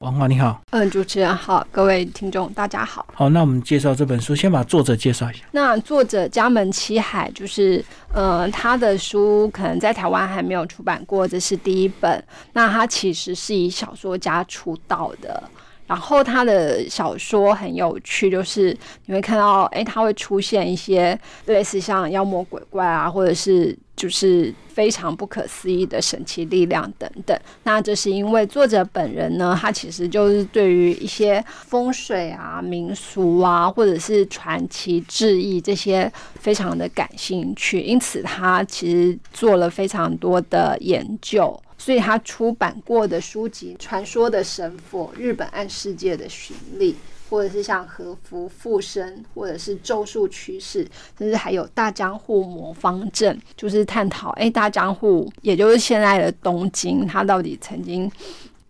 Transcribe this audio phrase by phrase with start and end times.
[0.00, 3.04] 王华你好，嗯，主持人好，各位听众大家好。
[3.12, 5.40] 好，那我们介绍这本书，先把作者介绍一下。
[5.52, 7.84] 那作者家门七海，就是
[8.14, 12.24] 呃，他的书可能在台湾还没有出版过，这是第一本。
[12.54, 15.42] 那他其实是以小说家出道的。
[15.86, 18.74] 然后他的小说很有趣，就是
[19.04, 27.38] 你会看到，哎，他会出现一些类似像妖魔鬼怪啊，或者是就是非常不可思议的神奇力量等等。
[27.64, 41.60] 那这是因为作者本人呢，他其实就是对于一些风水啊、民俗啊，或者是传奇志异这些非常的感兴趣，因此他其实做了非常多的研究。
[41.76, 46.92] 所以他出版过的书籍，《传说的神佛》、《日本暗世界的巡历》，
[47.30, 50.84] 或者是像《和服附身》，或者是《咒术趋势》，
[51.16, 58.10] 甚至还有《大江户魔方阵》，就是探讨哎，大江户，也就是现在的东京，它到底曾经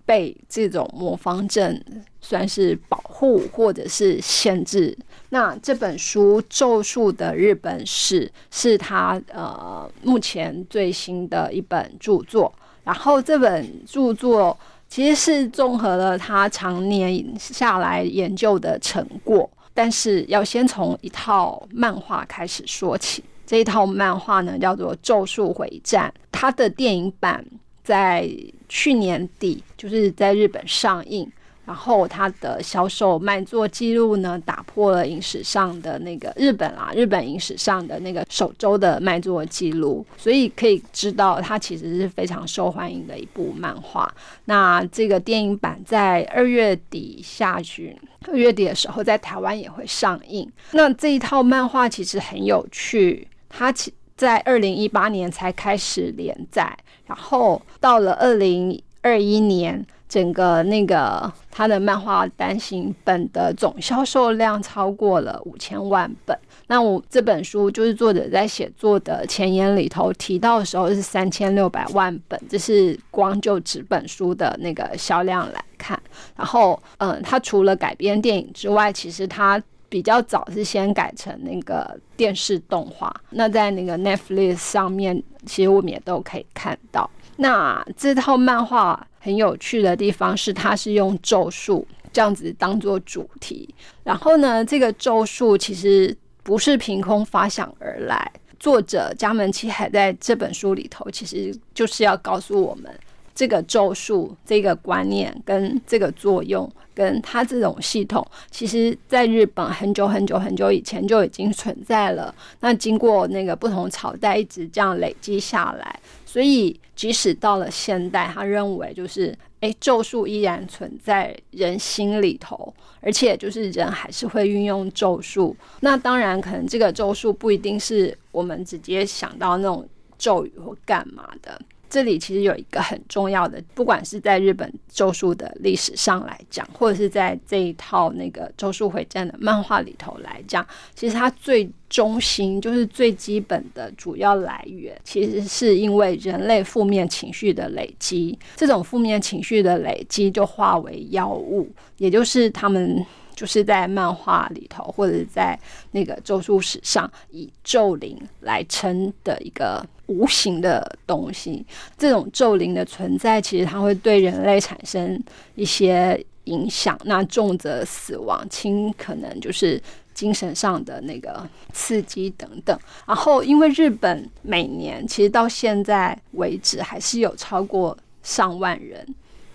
[0.04, 1.82] 被这种魔方阵
[2.20, 4.96] 算是保护或者是限制？
[5.30, 12.52] 那这本书《咒术的日本史》是他呃目前最新的一本著作。
[12.82, 14.58] 然后这本著作
[14.90, 23.22] 其实是综合了他常年下来研究的成果，但是要先从一套漫画开始说起。
[23.46, 27.44] 这一套漫画呢叫做《咒术回战》，它的电影版
[27.84, 28.28] 在
[28.68, 31.30] 去年底就是在日本上映。
[31.70, 44.12] 然后它的销售卖座记录呢，打破了影史上的那个日本啊，日本影史上的那个首周的卖座记录，所以可以知道它其实是非常受欢迎的一部漫画。
[44.46, 50.50] 那这个电影版在二月底下旬，二月底的时候在台湾也会上映。
[50.72, 56.76] 那这一套漫画其实很有趣，它其在二零一八年才开始连载，
[57.06, 59.86] 然后到了二零二一年。
[60.10, 66.36] 整个那个他的漫画单行本的总销售量超过了五千万本。
[66.66, 76.00] 那我这本书就是作者在写作的前言里头提到的时候是三千六百万本，这是光就纸本书的那个销量来看。
[76.36, 83.14] 然后，嗯，他除了改编电影之外，其实他比较早是先改成那个电视动画。
[83.28, 87.10] 那在那个 Netflix 上面，其实我们也都可以看到。
[87.36, 93.68] 那这套漫画很有趣的地方是，它是用咒术这样子当做主题。
[94.04, 102.94] 然后呢，这个咒术其实不是凭空发想而来，作者加门七海在这本书里头，其实就是要告诉我们，
[103.40, 112.34] 这个咒术这个观念跟这个作用，跟它这种系统，其实在日本很久很久很久以前就已经存在了。
[112.60, 116.00] 那经过那个不同朝代一直这样累积下来。
[116.26, 125.56] 所以，即使到了现代，他认为就是，哎，咒术依然存在人心里头，而且就是人还是会运用咒术。
[125.80, 131.58] 那当然，可能这个咒术不一定是我们直接想到那种咒语或干嘛的。
[131.90, 140.64] 这里其实有一个很重要的，不管是在日本咒术的历史上来讲，或者是在这一套那个咒术回战的漫画里头来讲，
[140.94, 151.68] 其实它最中心就是最基本的主要来源，其实是因为人类负面情绪的累积，这种负面情绪的累积就化为妖物，
[151.98, 153.04] 也就是他们。
[153.40, 155.58] 就是在漫画里头，或者在
[155.92, 161.64] 那个咒术史上，以咒灵来称的一个无形的东西。
[161.96, 165.18] 这种咒灵的存在，其实它会对人类产生
[165.54, 167.00] 一些影响。
[167.04, 172.78] 那重则死亡，轻可能就是精神上的那个刺激等等。
[173.06, 179.02] 然后，因为日本每年其实到现在为止，还是有超过上万人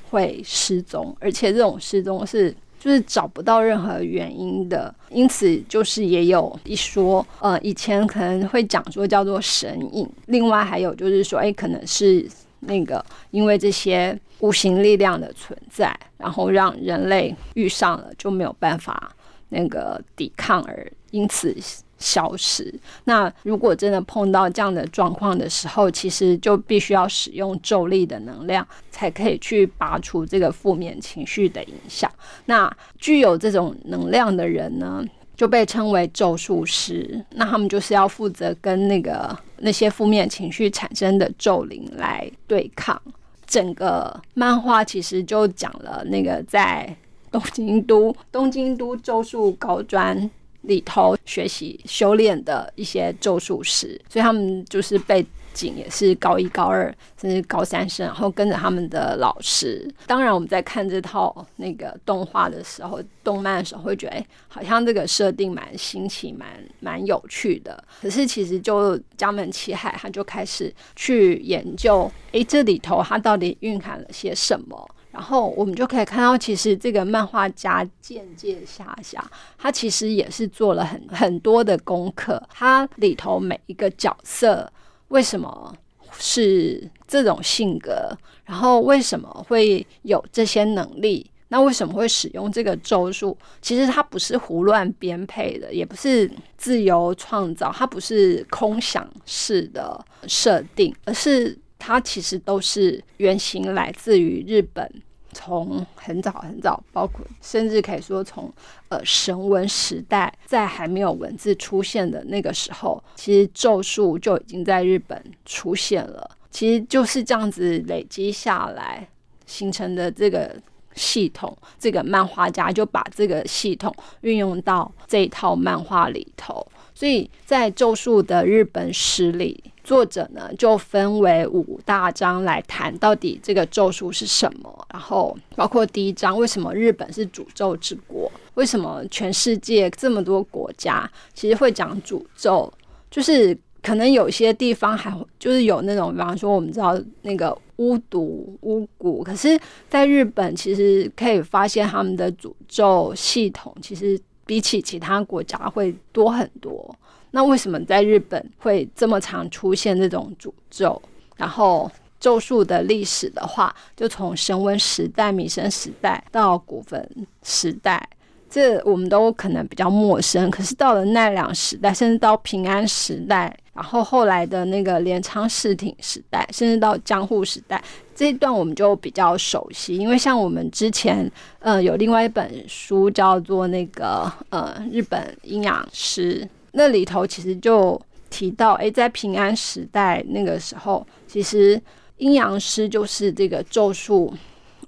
[0.09, 2.51] 会失踪，而且这种失踪是。
[2.85, 12.29] 就是找不到任何原因的，因此就是也有一说，呃，以前可能会讲说叫做神隐，另外还有就是说，哎，可能是
[12.59, 19.11] 那个因为这些无形力量的存在，然后让人类遇上了就没有办法
[19.49, 21.57] 那个抵抗，而因此。
[22.05, 22.71] 消失。
[23.05, 32.09] 那如果真的碰到这样的状况的时候，其实就必须要使用咒力的能量，才可以去拔除这个负面情绪的影响。
[32.45, 35.03] 那具有这种能量的人呢，
[35.35, 37.25] 就被称为咒术师。
[37.31, 43.01] 那他们就是要负责跟那个那些负面情绪产生的咒灵来对抗。
[43.47, 46.95] 整个漫画其实就讲了那个在
[47.31, 50.29] 东京都东京都咒术高专。
[50.67, 59.89] 里头学习修炼的一些咒术师，所以他们就是被景，也是高一、高二甚至高三生，然后跟着他们的老师。
[60.05, 66.47] 当然，我们在看这套那个动画的时候、动漫的时候，会觉得哎，好像这个设定蛮新奇、蛮
[66.81, 67.81] 蛮有趣的。
[68.01, 74.89] 可是其实就江门七海，他就开始去研究，哎，这里头它到底蕴含了些什么？
[75.15, 79.23] 然后我们就可以看到，其实这个漫画家间接下下，
[79.57, 82.41] 他其实也是做了很很多的功课。
[82.53, 84.69] 他里头每一个角色
[85.07, 85.73] 为什么
[86.19, 88.11] 是这种性格，
[88.43, 91.31] 然后为什么会有这些能力？
[91.47, 93.37] 那为什么会使用这个咒术？
[93.61, 104.89] 其实它不是胡乱编配的，也不是自由创造，它不是空想式的设定，而是它其实都是原型来自于日本。
[105.37, 108.49] 从很早很早，包括甚至可以说从
[108.87, 116.31] 呃神文时代，在还没有文字出现的那个时候，其实咒术就已经在日本出现了。
[116.49, 119.05] 其实就是这样子累积下来
[119.45, 120.55] 形成的这个
[120.93, 126.65] 系统，这个漫画家就把这个系统运用到这一套漫画里头。
[126.95, 129.63] 所以在咒术的日本史里。
[129.83, 142.73] 作者呢就分为五大章来谈到底这个咒术是什么，然后包括第一章为什么日本是诅咒之国，为什么全世界这么多国家其实会讲诅咒，
[143.11, 149.55] 就是可能有些地方还就是有那种，比方说我们知道那个巫毒巫蛊，可是
[149.87, 156.95] 在日本其实可以发现他们的诅咒系统其实比起其他国家会多很多。
[157.31, 161.01] 那为什么在日本会这么常出现这种诅咒？
[161.35, 168.07] 然后咒术的历史的话，就从神文时代、弥生时代到古坟时代，
[168.49, 170.49] 这我们都可能比较陌生。
[170.49, 177.83] 可是到了奈良时代，甚至到平安时代，然后后来的那个镰仓市町时代，甚至到江户时代，
[178.15, 179.97] 这一段我们就比较熟悉。
[179.97, 181.29] 因为像我们之前，
[181.59, 186.47] 呃，有另外一本书叫做那个呃日本阴阳师。
[186.71, 191.79] 那里头其实就提到，哎，在平安时代那个时候，其实
[192.17, 194.33] 阴阳师就是这个咒术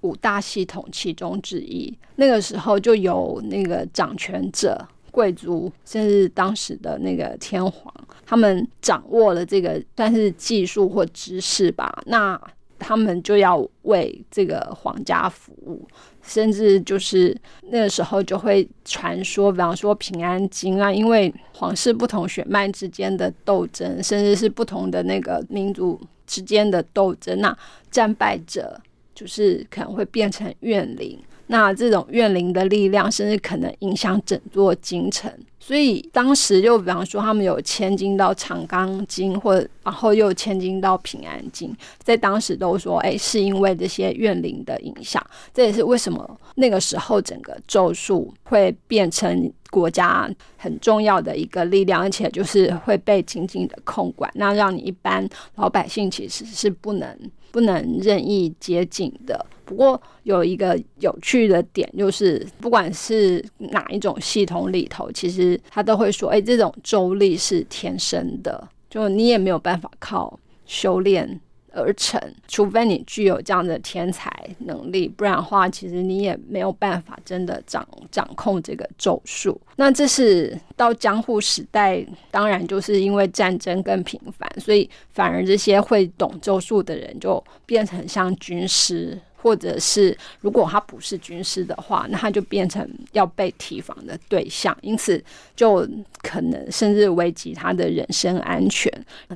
[0.01, 1.93] 五大系统其中之一。
[2.15, 4.87] 那个时候就有那个掌权者、
[5.17, 7.91] 贵族，甚至当时的那个天皇，
[8.23, 12.03] 他们掌握了这个算是技术或知识吧。
[12.05, 12.39] 那
[12.77, 15.87] 他们就要为这个皇家服务。
[16.21, 17.35] 甚至就是
[17.71, 27.57] 那个时候就会传说，比方说平安京啊，因为皇室不同血脉之间的斗争，甚至是不同的那个民族之间的斗争，那
[27.89, 28.79] 战败者
[29.15, 31.17] 就是可能会变成怨灵。
[31.47, 35.31] 那这种怨灵的力量，甚至可能影响整座京城。
[35.59, 39.53] 所以当时就比方说，他们有迁京到长冈京，或
[39.83, 45.21] 然后又迁京到平安京，在当时都说，哎，是因为这些怨灵的影响。
[45.53, 57.17] 这也是为什么那个时候整个咒术会变成国家很重要的一个力量，而且就是会被紧紧的控管，那让你一般老百姓其实是不能
[57.51, 59.45] 不能任意接近的。
[59.67, 71.39] 不过有一个有趣的点，就是不管是哪一种系统里头，其实他都会说：“哎，这种咒力是天生的，就你也没有办法靠修炼
[71.73, 89.19] 而成，除非你具有这样的天才能力，不然的话，其实你也没有办法真的掌掌控这个咒术。”那这是到江户时代，当然就是因为战争更频繁，所以反而这些会懂咒术的人就变成像军师。
[89.47, 95.23] 或者是如果他不是军师的话，那他就变成要被提防的对象，因此
[95.55, 95.87] 就
[96.21, 98.91] 可能甚至危及他的人身安全。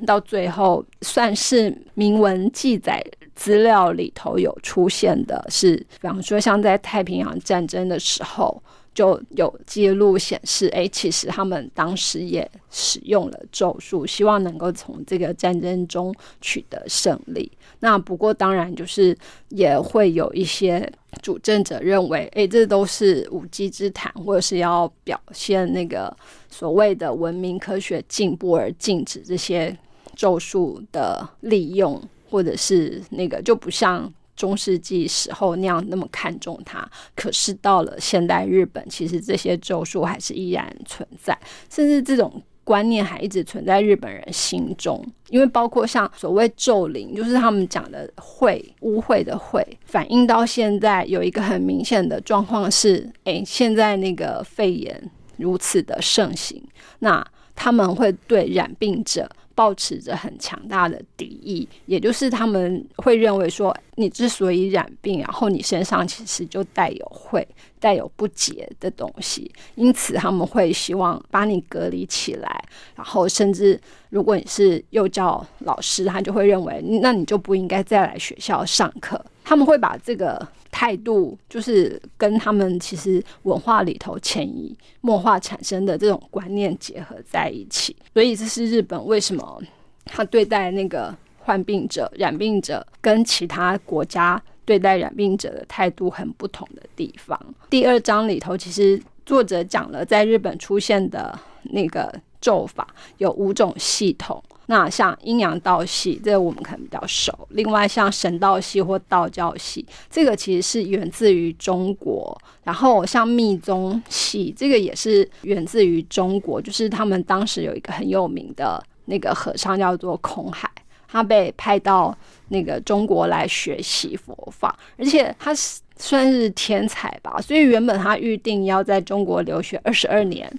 [0.05, 3.01] 到最后，算是明文记载
[3.35, 8.61] 资料里头有出现的是，比方说像在太平洋战争的时候。
[8.93, 17.49] 就有记录显示，哎，其实他们当时也使用了咒术，希望能够从这个战争中取得胜利。
[17.79, 19.17] 那不过当然就是
[19.49, 26.15] 也会有一些主政者认为，哎，这都是无稽之谈，或者是要表现那个
[26.49, 29.75] 所谓的文明科学进步而禁止这些
[30.15, 34.13] 咒术的利用，或者是那个就不像。
[34.41, 36.83] 中世纪时候那样那么看重它，
[37.15, 41.37] 可是到了现代日本，其实这些咒术还是依然存在，
[41.69, 45.05] 甚至这种观念还一直存在日本人心中。
[45.29, 56.59] 因为包括像所谓咒灵，就是他们讲的秽污秽的秽，反映到现在有一个很明显的状况是：诶，现在那个肺炎如此的盛行，
[56.97, 67.47] 那他们会对染病者保持着很强大的敌意，也就是他们会认为说，你之所以染病，然后你身上其实就带有会
[67.79, 72.63] 带有不洁的东西，因此他们会希望把你隔离起来，
[72.95, 73.79] 然后甚至
[74.09, 79.23] 如果你是幼教老师，他就会认为，那你就不应该再来学校上课。
[79.43, 89.61] 他们会把这个态度，就是跟他们其实文化里头潜移默化产生的这种观念结合在一起，所以这是日本为什么
[90.05, 97.39] 他对待那个患病者、染病者跟其他国家对待染病者的态度很不同的地方。
[97.69, 102.87] 第二章里头，其实作者讲了在日本出现的那个咒法
[103.17, 104.41] 有五种系统。
[104.71, 107.37] 那像阴阳道系，这个我们可能比较熟。
[107.49, 112.41] 另外，像神道系或道教系，这个其实是源自于中国。
[112.63, 116.61] 然后，像密宗系，这个也是源自于中国。
[116.61, 120.71] 就是他们当时有一个很有名的那个和尚叫做空海，
[121.05, 127.41] 他被派到那个中国来学习佛法，而且他是算是天才吧。
[127.41, 130.49] 所以原本他预定要在中国留学二十二年。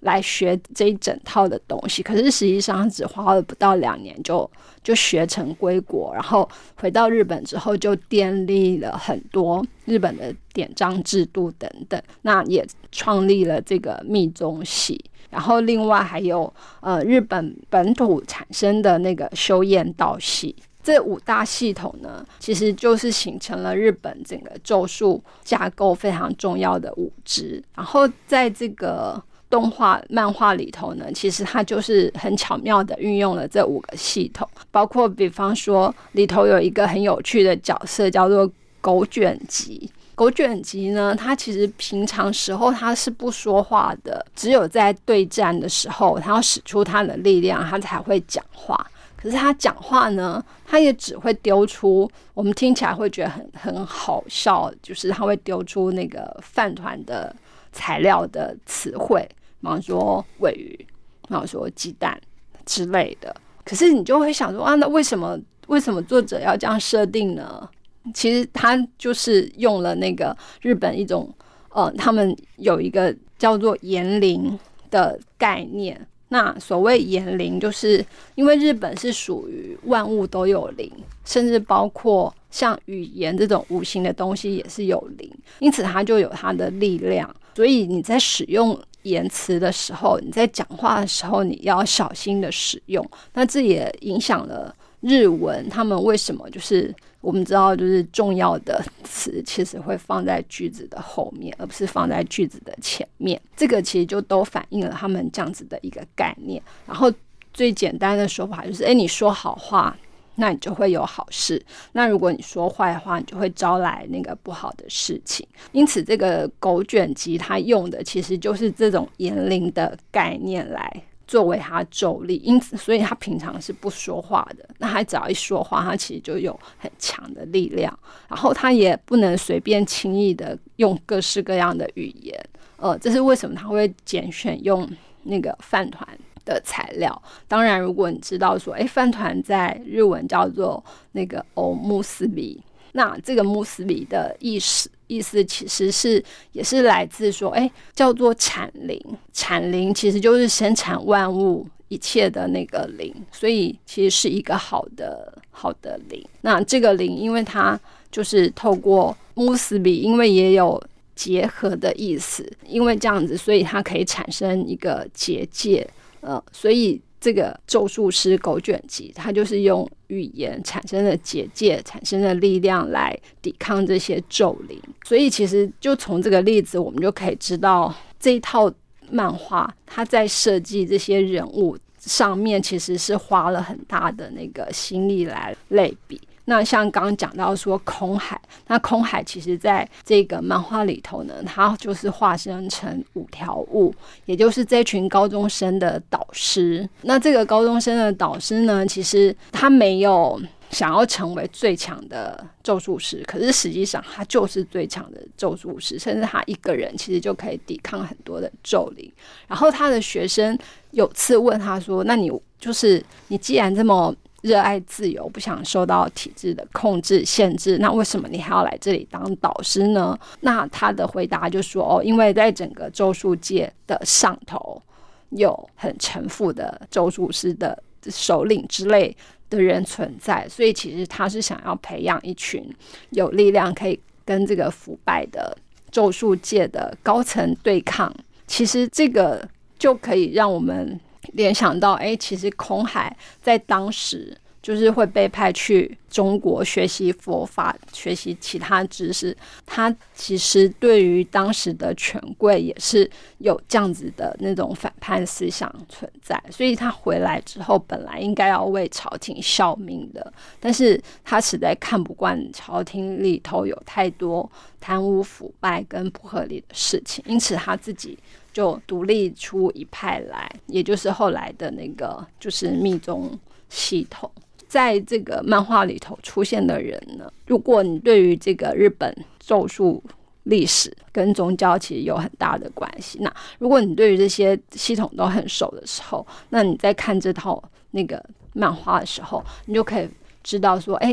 [0.00, 4.50] 来学这一整套的东西，可是实际上只花了不到两年就
[4.82, 29.22] 就学成归国，然后回到日本之后就建立了很多日本的典章制度等等，那也创立了这个密宗系，然后另外还有呃日本本土产生的那个修验道系，这五大系统呢，其实就是形成了日本整个咒术架构非常重要的五支，然后在这个。
[29.50, 39.90] 动画漫画里头呢，其实它就是很巧妙的运用了这五个系统，包括比方说里头有一个很有趣的角色叫做狗卷吉。
[40.14, 48.86] 狗卷吉呢，它其实平常时候它是不说话的，只有在对战的时候，它要使出它的力量，它才会讲话。
[49.16, 57.34] 可是它讲话呢，它也只会丢出我们听起来会觉得很很好笑，就是它会丢出那个饭团的
[57.72, 59.26] 材料的词汇。
[59.60, 60.76] 比方说尾鱼，
[61.22, 62.20] 比方说鸡蛋
[62.64, 67.68] 之类的，可是你就会想说啊，那为什么为什么作者要这样设定呢？
[68.14, 71.32] 其实他就是用了那个日本一种
[71.68, 74.58] 呃，他们有一个叫做言灵
[74.90, 76.06] 的概念。
[76.32, 78.04] 那所谓言灵，就是
[78.36, 80.90] 因为日本是属于万物都有灵，
[81.24, 87.28] 甚至包括像语言这种无形的东西也是有灵，因此它就有它的力量。
[87.54, 88.80] 所以你在使用。
[89.04, 93.02] 言辞的时候，你在讲话的时候，你要小心的使用。
[93.32, 103.40] 那这也影响了日文，他们为什么就是我们知道，就是重要的词其实会放在句子的后面，而不是放在句子的前面。
[103.56, 106.62] 这个其实就都反映了他们这样子的一个概念。
[106.86, 107.10] 然后
[107.54, 109.96] 最简单的说法就是：哎，你说好话。
[110.40, 111.62] 那你就会有好事。
[111.92, 115.46] 那如果你说坏话，你就会招来那个不好的事情。
[115.72, 120.90] 因此，这个狗卷机它用的其实就是这种言灵的概念来
[121.26, 122.40] 作为它咒力。
[122.42, 124.66] 因此，所以它平常是不说话的。
[124.78, 127.96] 那它只要一说话，它其实就有很强的力量。
[128.26, 132.34] 然后，它也不能随便轻易的用各式各样的语言。
[132.78, 134.88] 呃，这是为什么他会拣选用
[135.24, 136.08] 那个饭团。
[136.44, 140.82] 的材料，当然，如果你知道说，哎，饭团在日文叫做
[141.12, 142.60] 那个欧穆斯比，
[142.92, 149.00] 那这个穆斯比的意思意思其实是也是来自说，哎，叫做产灵，
[149.32, 156.24] 产灵其实就是生产万物一切的那个灵，所以其实是一个好的好的灵。
[156.40, 157.78] 那这个灵，因为它
[158.10, 160.80] 就是透过穆斯比，因为也有
[161.14, 165.88] 结合的意思，因为这样子，所以它可以产生一个结界。
[166.20, 174.80] 呃，所以这个咒术师狗卷集，它就是用语言产生的结界、产生的力量来抵抗这些咒灵。
[175.04, 178.72] 所以其实就从这个例子，我们就可以知道这一套
[179.10, 186.20] 漫画，它在设计这些人物上面，其实是花了很大的那个心力来类比。
[186.50, 196.88] 那像刚刚讲到说空海，那空海其实在这个漫画里头呢，他就是化身成五条悟，也就是这群高中生的导师。
[197.02, 209.08] 那这个高中生的导师呢，其实他没有想要成为最强的咒术师，可是实际上他就是最强的咒术师，甚至他一个人其实就可以抵抗很多的咒灵。
[209.46, 210.58] 然后他的学生
[210.90, 212.28] 有次问他说：“那你
[212.58, 220.18] 就是你既然这么……”热爱自由，不想受到体制的控制限制，那为什么你还要来这里当导师呢？
[220.40, 224.82] 那他的回答就说：哦，因为在整个咒术界的上头，
[225.30, 229.14] 有很臣服的咒术师的首领之类
[229.50, 232.64] 的人存在，所以其实他是想要培养一群
[233.10, 235.56] 有力量可以跟这个腐败的
[235.90, 238.14] 咒术界的高层对抗。
[238.46, 239.46] 其实这个
[239.78, 240.98] 就可以让我们
[241.32, 244.36] 联想到，哎，其实空海在当时。
[244.62, 249.34] 就是会被派去中国学习佛法、学习其他知识。
[249.64, 264.48] 他其实对于当时的权贵也是有这样子的那种反叛思想存在，所以他回来之后本来应该要为朝廷效命的，但是他实在看不惯朝廷里头有太多
[264.78, 268.18] 贪污腐败跟不合理的事情，因此他自己
[268.52, 273.38] 就独立出一派来，也就是后来的那个就是密宗
[273.68, 274.30] 系统。
[274.66, 280.02] 在这个漫画里头出现的人呢，如果你对于这个日本咒术
[280.44, 290.08] 历史跟宗教其实有很大的关系，那如果你对于这些系统都很熟的时候，那你在看这套那个漫画的时候，你就可以
[290.44, 291.12] 知道说，哎，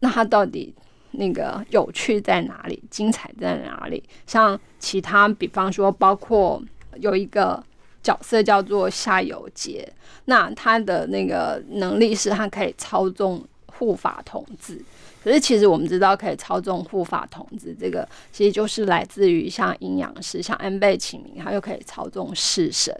[0.00, 0.74] 那他到底
[1.18, 4.02] 那个有趣在哪里，精彩在哪里？
[4.26, 6.62] 像其他，比方说，包括
[7.00, 7.62] 有一个。
[8.00, 9.86] 角色叫做夏油杰，
[10.26, 14.80] 那他的那个能力是他可以操纵护法童子。
[15.22, 22.94] 可是其实我们知道，可以操纵护法童子，这个其实就是来自于像阴阳师，像安倍晴明，他又可以操纵式神。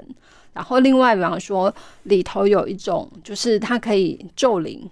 [0.52, 1.72] 然后另外，比方说
[2.02, 4.90] 里头有一种，就是他可以咒灵，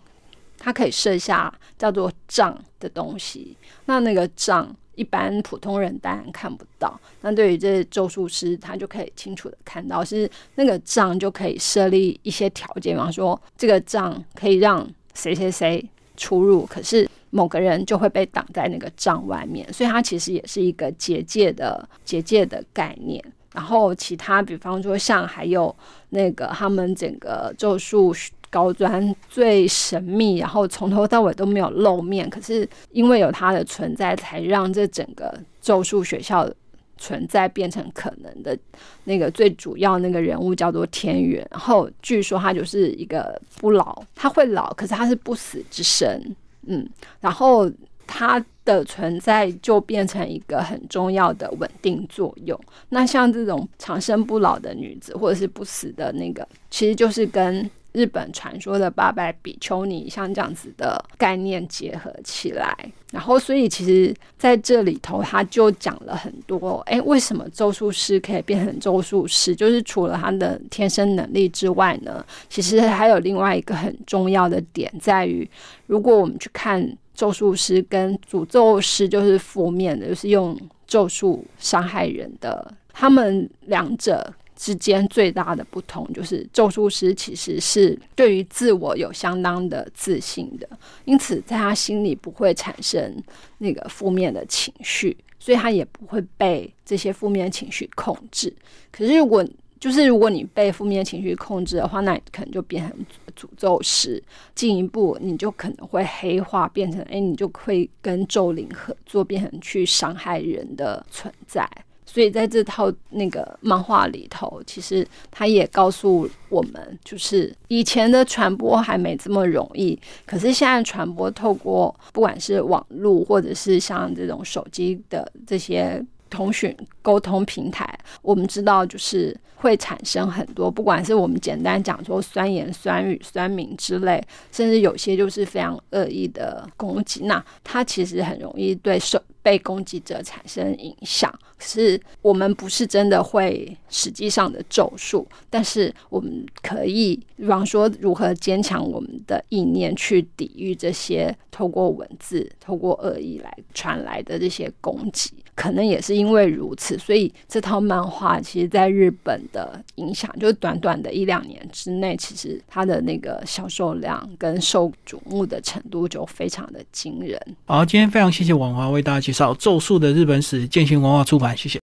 [0.58, 3.56] 他可以设下叫做障的东西。
[3.86, 4.74] 那那个障。
[4.96, 15.86] 一般普通人当然看不到，那对于这咒术师，他就可以清楚的看到，是那个账就可以设立一些条件，比方说这个账可以让谁谁谁
[16.16, 23.22] 出入，可是某个人就会被挡在那个账外面，所以它其实也是一个结界的结界的概念。
[23.52, 25.76] 然后其他，比方说像还有
[26.08, 28.14] 那个他们整个咒术。
[28.50, 32.28] 高专最神秘，然后从头到尾都没有露面。
[32.30, 36.48] 可是因为有他的存在，才让这整个咒术学校
[36.96, 38.56] 存在变成可能的。
[39.04, 46.20] 那个最主要那个人物叫做天元，然后据说他就是一个不老，他会老，可是他是不死之身。
[46.66, 46.88] 嗯，
[47.20, 47.70] 然后
[48.06, 52.58] 他的存在就变成一个很重要的稳定作用。
[52.88, 57.70] 那像这种长生不老的女子，或者是不死的那个，其实就是跟。
[57.96, 62.76] 日本传说的八百比丘尼，像这样子的概念结合起来，
[63.10, 66.82] 然后所以其实在这里头，他就讲了很多。
[66.84, 69.56] 哎，为什么咒术师可以变成咒术师？
[69.56, 75.48] 就是除了他的天生能力之外呢，其实还有另外一个很重要的点，在于
[75.86, 80.54] 如果我们去看咒术师跟诅咒师，就是负面的，就是用
[80.86, 84.30] 咒术伤害人的，他们两者。
[84.56, 90.66] 之间最大的不同就是，咒术师其实是对于自我有相当的自信的，
[91.04, 93.22] 因此在他心里不会产生
[93.58, 98.52] 那个负面的情绪，所以他也不会被这些负面情绪控制。
[98.90, 99.46] 可是如果
[99.78, 104.20] 就是如果你被负面情绪控制的话，那你可能就变成诅咒师，
[104.54, 111.68] 进一步你就可能会黑化，变成哎，你就会跟咒灵合作，变成去伤害人的存在。
[112.16, 127.86] 所以在这套那个漫画里头，其实他也告诉我们，就是以前的传播还没这么容易，可是现在传播透过不管是网络或者是像这种手机的这些通讯沟通平台，
[128.22, 139.20] 我们知道就是会产生很多，不管是我们简单讲说酸言酸语、酸民之类，甚至有些就是非常恶意的攻击，那它其实很容易对受。
[139.42, 155.32] 被攻击者产生影响，是我们不是真的会实际上的咒术，但是我们可以，比方说如何坚强我们的意念，去抵御这些透过文字、透过恶意来传来的这些攻击。
[155.56, 167.40] 可能也是因为如此，所以这套漫画其实在日本的影响，就是短短的一两年之内，其实它的那个销售量跟受瞩目的程度就非常的惊人。
[167.64, 171.74] 好，今天非常谢谢王华为大家介绍《咒术》的日本史，践行文化出版，谢谢。